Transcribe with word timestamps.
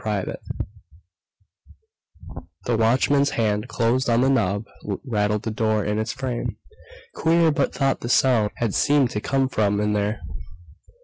PRIVATE 0.01 0.39
The 2.63 2.75
watchman's 2.75 3.29
hand 3.29 3.67
closed 3.67 4.09
on 4.09 4.21
the 4.21 4.31
knob, 4.31 4.65
rattled 5.05 5.43
the 5.43 5.51
door 5.51 5.85
in 5.85 5.99
its 5.99 6.11
frame. 6.11 6.57
Queer, 7.13 7.51
but 7.51 7.71
tonight 7.73 7.99
the 7.99 8.09
sound 8.09 8.49
had 8.55 8.73
seemed 8.73 9.11
to 9.11 9.21
come 9.21 9.47
from 9.47 9.79
in 9.79 9.93
there.... 9.93 10.21